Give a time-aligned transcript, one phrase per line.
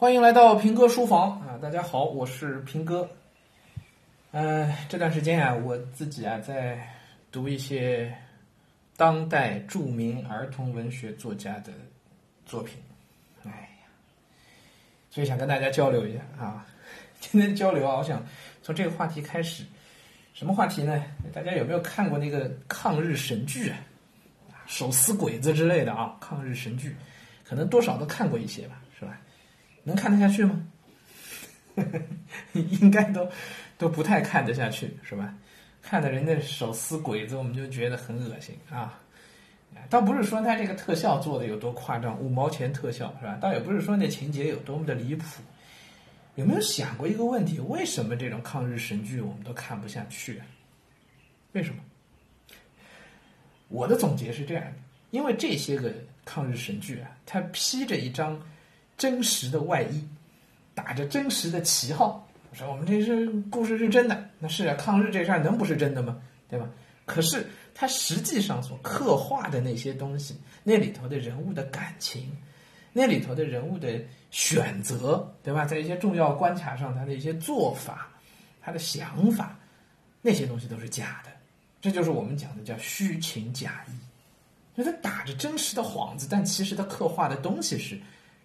[0.00, 1.58] 欢迎来到平哥书房啊！
[1.60, 3.06] 大家好，我是平哥。
[4.30, 6.88] 嗯，这段时间啊，我自己啊在
[7.30, 8.10] 读一些
[8.96, 11.70] 当代著名儿童文学作家的
[12.46, 12.80] 作品。
[13.44, 13.92] 哎呀，
[15.10, 16.66] 所以想跟大家交流一下啊。
[17.20, 18.24] 今天交流啊，我想
[18.62, 19.64] 从这个话题开始。
[20.32, 21.04] 什么话题呢？
[21.30, 23.76] 大家有没有看过那个抗日神剧啊？
[24.66, 26.16] 手撕鬼子之类的啊？
[26.22, 26.96] 抗日神剧，
[27.44, 28.80] 可能多少都看过一些，吧？
[29.82, 30.66] 能看得下去吗？
[32.52, 33.30] 应该都
[33.78, 35.34] 都不太看得下去，是吧？
[35.80, 39.00] 看的人家手撕鬼子，我们就觉得很恶心啊。
[39.88, 43.38] 倒不是说他这个特效做的有多夸张，五毛钱特效是吧？
[43.40, 45.24] 倒也不是说那情节有多么的离谱。
[46.34, 47.58] 有没有想过一个问题？
[47.60, 50.42] 为什么这种抗日神剧我们都看不下去？
[51.52, 51.80] 为什么？
[53.68, 54.74] 我的总结是这样的：
[55.12, 55.92] 因为这些个
[56.24, 58.38] 抗日神剧啊，它披着一张。
[59.00, 60.06] 真实的外衣，
[60.74, 66.20] 打着真实的旗号，说我们这是故事是真的，那是啊，抗日这事儿能不是真的吗？
[66.50, 66.68] 对吧？
[67.06, 72.30] 可是他实际上所刻画的那些东西，那里头的人物的感情，
[72.92, 73.98] 那里头的人物的
[74.30, 75.64] 选择，对吧？
[75.64, 78.06] 在一些重要关卡上，他的一些做法，
[78.60, 79.58] 他的想法，
[80.20, 81.30] 那些东西都是假的，
[81.80, 87.98] 这就是我们讲的叫虚情假意，就他打着真实的幌子，但其实他刻画的东西是。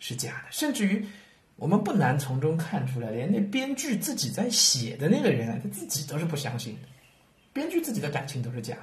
[0.00, 1.06] 是假的，甚至于
[1.54, 6.88] 我们不难从中看出来，连那编剧自己在写的那个人啊，他自己都是不相信的，
[7.52, 8.82] 编剧自己的感情都是假的，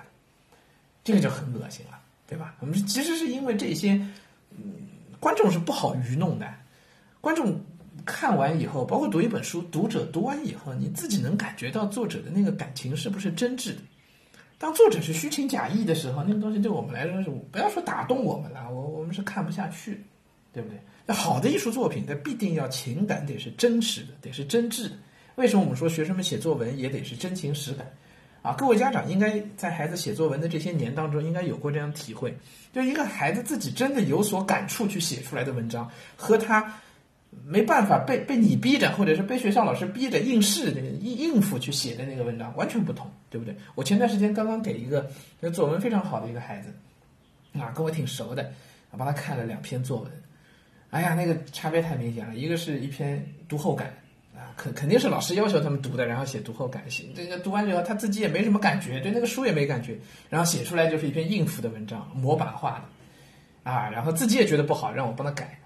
[1.04, 2.56] 这个就很恶心了，对吧？
[2.60, 3.94] 我们其实是因为这些，
[4.52, 4.74] 嗯，
[5.20, 6.48] 观众是不好愚弄的，
[7.20, 7.60] 观众
[8.06, 13.82] 看完以后，包括读一本书，读者读完以后，你自己能感觉到作者的那个感情是不是真挚的。
[14.60, 20.04] 当作者是虚情假意的时候，那个东西对我们来说是不要说打动我们了，我我们是看不下去，
[20.58, 20.80] 对不对？
[21.06, 24.96] 那好的艺术作品，它必定要情感得是真实的，得是真挚的。
[25.36, 27.88] 为什么我们说学生们写作文也得是真情实感？
[28.42, 32.36] 啊，各位家长应该在孩子写作文的这些年当中，应该有过这样体会：
[32.74, 36.74] 就一个孩子自己真的有所感触去写出来的文章，和他
[37.46, 43.56] 没办法被被你逼着，或者是被学校老师逼着应试的应应付去写的那个文章完全不同，对不对？
[43.76, 45.10] 我前段时间刚刚给一个
[45.54, 46.74] 作文非常好的一个孩子，
[47.60, 48.52] 啊，跟我挺熟的，
[48.92, 50.12] 我帮他看了两篇作文。
[50.90, 52.36] 哎呀，那个差别太明显了。
[52.36, 53.94] 一个是一篇读后感
[54.34, 56.84] 啊，肯肯定是老师要求他们读的，然后写读后感。
[56.90, 59.98] 写这个读完之后，他自己也没什么感觉，对那个书也没感觉，
[60.30, 62.82] 然后写出来就是一篇应付的文章，模板化
[63.64, 63.90] 的啊。
[63.90, 65.60] 然后自己也觉得不好，让我帮他改。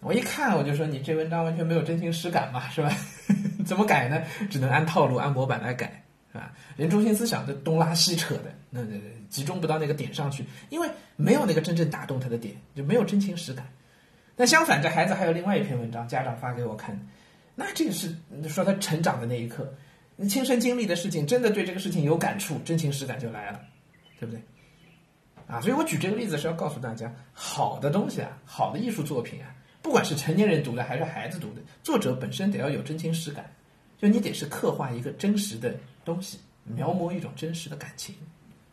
[0.00, 2.96] 我一看，我就说你这文章完全没有真情实感嘛，是吧？
[3.66, 4.22] 怎么改呢？
[4.48, 6.02] 只能按套路、按模板来改，
[6.32, 6.52] 是吧？
[6.76, 8.96] 人中心思想都东拉西扯的，那那
[9.28, 13.66] 集中不到那个点上去，因为没有那个真正打动他的点，就没有真情实感。
[14.40, 16.98] 那相反，这孩子还有另外一篇文章，家长发给我看，
[17.54, 18.10] 那这个是
[18.48, 19.70] 说他成长的那一刻，
[20.26, 23.60] 亲身经历的事情，真的对这个事情有感触，真情实感就来了，
[24.18, 24.40] 对不对？
[25.46, 33.44] 啊，所以我举这个例子是要告诉大家，好的东西啊，好的艺术作品啊，不管是成年人读的还是孩子读的，作者本身得要有真情实感，
[33.98, 38.14] 就你得是刻画一个真实的东西，描摹一种真实的感情，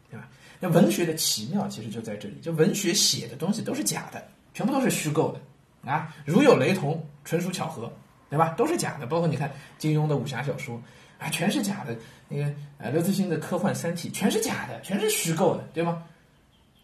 [0.09, 0.29] 对吧？
[0.61, 5.41] 那文学的奇妙其实就在这里，就文学写的东西都是假的，全部都是虚构的。
[5.87, 7.91] 啊，如有雷同，纯属巧合，
[8.29, 8.49] 对吧？
[8.57, 9.07] 都是假的。
[9.07, 10.81] 包括你看金庸的武侠小说，
[11.17, 11.95] 啊，全是假的。
[12.27, 16.03] 那个呃，刘慈欣的科幻《三体》，全是假的，全是虚构的，对吗？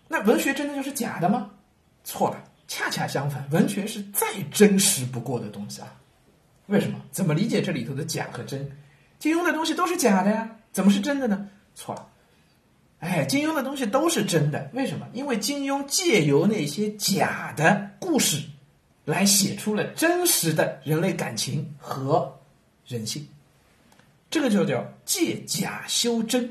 [0.07, 1.49] 那文学真的就是假的吗？
[2.03, 5.93] 错了，恰恰相反，文学是再真实不过的东西啊。
[6.67, 6.97] 为什么？
[7.11, 8.71] 怎么理解这里头的假和真？
[9.19, 11.49] 金庸的东西都是假的呀，怎么是真的呢？
[11.75, 12.07] 错了。
[12.99, 15.05] 哎，金庸的东西都是真的，为什么？
[15.11, 18.41] 因为金庸借由那些假的故事。
[19.05, 22.33] 来写出了真实的人类感情和
[22.87, 23.27] 人性，
[24.29, 26.49] 这个就叫借假修真。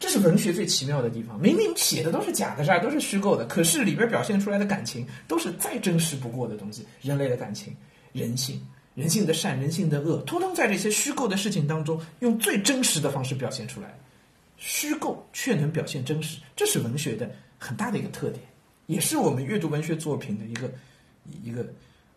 [0.00, 1.40] 这是文学最奇妙的地方。
[1.40, 6.86] 明明写的都是假的事儿，都是虚构的，可是里边表现出来的感情都是再真实不过的东西。
[7.00, 7.74] 人类的感情、
[8.12, 8.64] 人性、
[8.94, 13.96] 人性的善、人性的恶，通通在这些虚构的事情当中，用最真实的方式表现出来。
[14.56, 18.40] 虚构却能表现真实，这是文学的很大的一个特点，
[18.86, 20.68] 也是我们阅读文学作品的一个。
[21.42, 21.66] 一个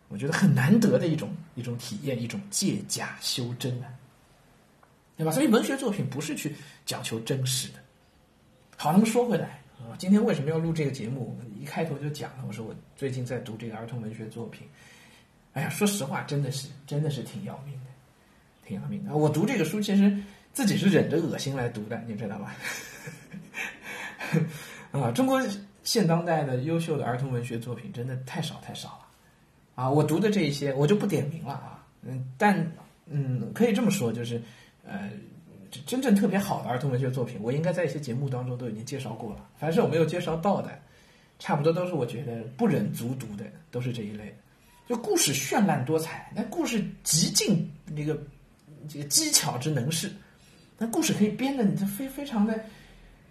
[0.08, 3.88] 我觉得很难得的一种一种体验，一种借假修真啊，
[5.16, 5.32] 对吧？
[5.32, 6.54] 所以文学作品不是去
[6.84, 7.74] 讲求真实的。
[8.76, 11.30] 好，那么说回来啊，今天为什么要录这个节目？
[11.30, 14.66] 我们一开头就讲了，我说我最近在读这个儿童文学作品，
[15.54, 17.90] 哎呀，说实话，真的是真的是挺要命的，
[18.66, 19.14] 挺要命的。
[19.14, 20.16] 我读这个书，其实
[20.52, 22.54] 自己是忍着恶心来读的，你知道吧？
[24.92, 25.42] 啊，中国。
[25.84, 29.01] 现当代的优秀的儿童文学作品真的太少太少了，
[29.74, 32.64] 啊，我读的这一些我就不点名了啊，嗯，但
[33.06, 34.40] 嗯，可以这么说，就是
[34.86, 35.10] 呃，
[35.86, 39.48] 真正特别好的儿童文学作品，我应该在一些节目当中都已经介绍过了。
[39.56, 40.70] 凡是我没有介绍到的，
[41.38, 44.34] 差不多都是我觉得不忍卒读的，都是这一类。
[44.88, 48.20] 就故事绚烂多彩，那故事极尽那个
[48.88, 50.12] 这个机巧之能事，
[50.76, 52.58] 那故事可以编的你这非非常的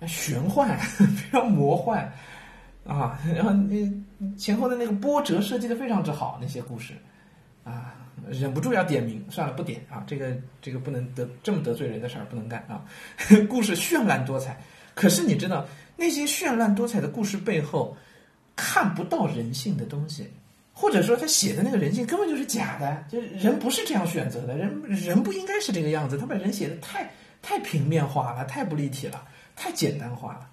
[0.07, 2.11] 玄幻， 非常魔幻
[2.85, 3.85] 啊，然后那
[4.37, 6.93] 前后的那个波折设计的非常之好，那些故事
[7.63, 7.95] 啊，
[8.29, 12.85] 忍不住要点名，算了不点啊，这个这个不能得这么得罪人的事儿不能干啊。
[13.49, 14.59] 故事绚烂多彩，
[14.93, 15.65] 可是你知道
[15.95, 17.95] 那些绚烂多彩的故事背后
[18.55, 20.29] 看不到人性的东西。
[20.73, 26.17] 或者说他写的那个人性根本就是假的，就是人不是这样选择的，人人不应该是这个样子。
[26.17, 27.07] 他把人写的太
[27.39, 29.23] 太平面化了，太不立体了，
[29.55, 30.49] 太简单化了，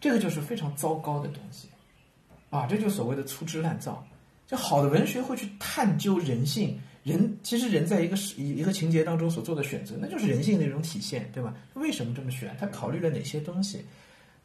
[0.00, 1.68] 这个就是非常糟糕的东西，
[2.54, 4.06] 啊，这就所谓的粗制滥造。
[4.46, 11.52] 就好的文学会去探究人性，人其实人在一个一一个情节当中所做的选择，那就是人性的一种体现，对吧？
[11.74, 12.56] 为什么这么选？
[12.60, 13.84] 他考虑了哪些东西？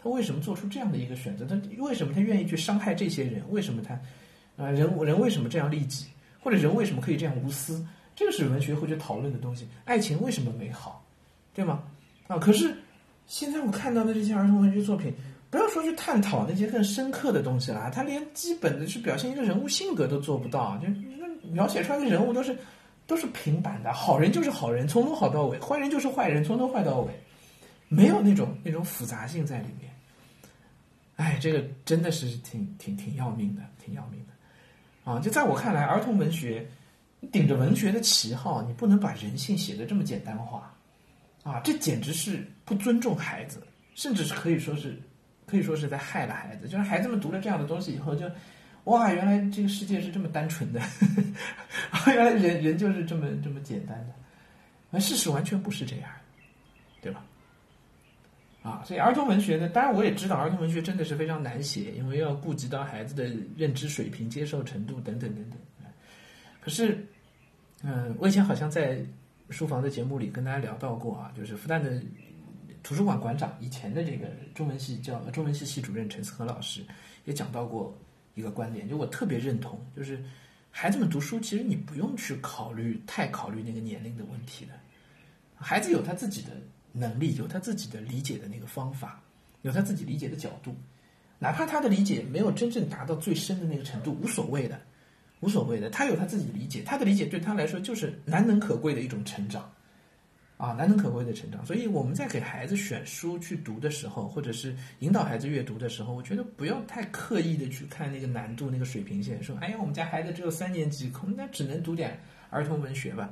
[0.01, 1.45] 他为什么做出这样的一个选择？
[1.45, 3.43] 他为什么他愿意去伤害这些人？
[3.51, 3.93] 为什么他？
[4.57, 6.05] 啊，人人为什么这样利己，
[6.39, 7.85] 或者人为什么可以这样无私？
[8.15, 9.67] 这个是文学会去讨论的东西。
[9.85, 11.05] 爱情为什么美好，
[11.53, 11.83] 对吗？
[12.27, 12.75] 啊，可是
[13.27, 15.13] 现在我看到的这些儿童文学作品，
[15.49, 20.87] 不要说去探讨那些更深刻的东西了，他连基本的去表现一个人物性格都做不到，就
[21.49, 22.57] 描写出来的人物都是
[23.07, 27.11] 都是平板的，好人就是好人，从头好到尾；坏人就是坏人，从头坏到尾，
[27.87, 29.91] 没有那种那种复杂性在里面。
[31.15, 35.11] 哎，这个真的是挺挺挺要命的，挺要命的。
[35.11, 36.65] 啊，就在我看来，儿童文学，
[37.31, 40.71] 顶着文学的旗号，你不能把人性写的这么简单化，
[41.43, 43.65] 啊，这简直是不尊重孩子，
[43.95, 45.01] 甚至是可以说是，
[45.49, 46.67] 可以说是在害了孩子。
[46.67, 48.29] 就是孩子们读了这样的东西以后，就，
[48.83, 50.79] 哇，原来这个世界是这么单纯的，
[51.89, 54.13] 啊， 原来人人就是这么这么简单的，
[54.91, 56.09] 而事实完全不是这样，
[57.01, 57.25] 对吧？
[58.61, 63.23] 啊，所以儿童文学呢，当然我也知道儿童文学真的是非常难写，因为要顾及到孩子的
[63.55, 65.59] 认知水平、接受程度等等等等。
[66.59, 67.07] 可是，
[67.83, 68.99] 嗯，我以前好像在
[69.49, 72.01] 书房的节目里跟大家聊到过啊，就是复旦的
[72.83, 76.83] 图书馆馆长以前的这个中文系教中文系系主任陈思和老师
[77.25, 77.97] 也讲到过
[78.35, 80.23] 一个观点，就我特别认同，就是
[80.71, 84.73] 孩子们读书其实你不用去考虑太考虑那个年龄的问题的，
[85.55, 86.49] 孩子有他自己的。
[86.91, 89.21] 能力有他自己的理解的那个方法，
[89.61, 90.75] 有他自己理解的角度，
[91.37, 94.81] 哪怕他的理解没有真正达到最深的那个程度，无所谓的，
[95.41, 95.87] 无所谓的。
[95.91, 99.71] 他有他自己的理解，他的理解对他来说就是难能可贵的一种成长，
[100.59, 101.65] 啊，难能可贵的成长。
[101.65, 112.19] 所以我们在给孩子选书去读的时候，或者是引导孩子阅读的时候，我觉得不要太刻意的去看那个难度、那个水平线，说，哎呀，我们家孩子只有三年级，可能那只能读点
[112.49, 113.29] 儿童文学吧，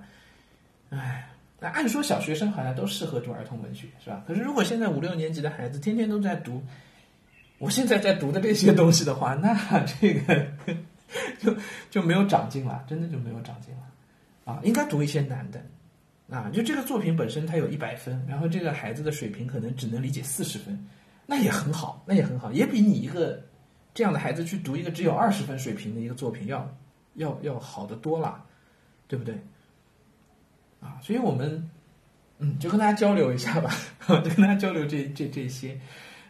[0.91, 1.29] 哎。
[1.59, 4.23] 那按说小学生好像都适合读儿童文学，是吧？
[4.27, 6.61] 可是如果现在五六年级的孩子天天都在读
[7.57, 10.47] 我现在在读的这些东西的话，那这个
[11.39, 11.57] 就
[11.89, 13.81] 就没有长进了，真的就没有长进了
[14.45, 14.61] 啊！
[14.63, 15.59] 应该读一些难的
[16.29, 16.49] 啊！
[16.51, 20.77] 就这个作品本身它有一百分，然后这个孩子的水平可能只能理解四十分，
[21.25, 23.41] 那也很好，那也很好，也比你一个
[23.93, 26.69] 这样的孩子去读一个只有二十分水平的一个作品要
[27.15, 28.43] 要要好得多了，
[29.07, 29.35] 对不对？
[30.81, 31.69] 啊，所以我们，
[32.39, 33.73] 嗯，就跟大家交流一下吧，
[34.07, 35.79] 就跟大家交流这这这些，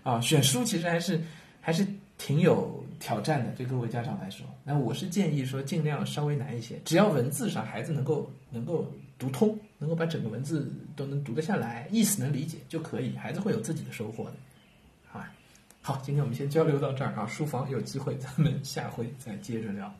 [0.03, 1.19] 啊，选书其实还是
[1.60, 1.86] 还是
[2.17, 4.45] 挺有挑战的，对各位家长来说。
[4.63, 14.33] 那我是建议说，尽量稍微难一些，只要文字上孩子能够能够读通，能够把整个文字都能读得下来，意思能理解就可以，孩子会有自己的收获的，
[15.07, 15.31] 好吧？
[15.81, 19.93] 好，今天我们先交流到这儿啊，书房有机会咱们下回再接着聊。